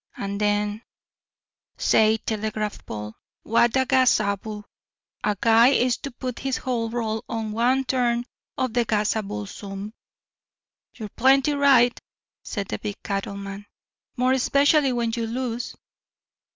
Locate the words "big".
12.79-12.95